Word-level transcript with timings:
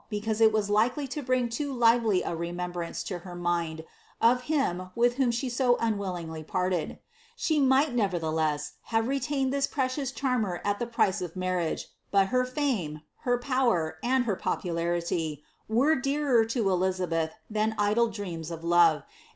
because 0.09 0.41
it 0.41 0.51
was 0.51 0.67
likeljr 0.67 1.23
bring 1.23 1.47
loo 1.59 1.71
lively 1.71 2.23
a 2.23 2.35
rememhrance 2.35 3.11
lo 3.11 3.19
her 3.19 3.35
mind 3.35 3.85
of 4.19 4.41
him 4.49 4.89
wilh 4.97 5.13
whom 5.13 5.29
ttM 5.29 5.77
unwillingly 5.79 6.43
parted. 6.43 6.97
She 7.35 7.59
Diighi, 7.59 7.93
nevcrllieless, 7.93 8.71
have 8.85 9.05
letaiaed 9.05 9.51
ihis 9.51 9.69
precM 9.69 10.11
cliarmer 10.15 10.59
ai 10.65 10.73
the 10.79 10.87
price 10.87 11.21
of 11.21 11.35
ninrrisge; 11.35 11.83
bul 12.09 12.25
her 12.25 12.45
fame, 12.45 13.03
her 13.17 13.37
power, 13.37 13.97
and 14.03 14.25
J 14.25 14.31
pnpularily, 14.31 15.41
were 15.69 15.93
dearer 15.95 16.47
lo 16.55 16.73
Elizabeth 16.73 17.33
than 17.47 17.75
idle 17.77 18.07
dreams 18.07 18.49
of 18.49 18.63
love, 18.63 19.03
and! 19.03 19.03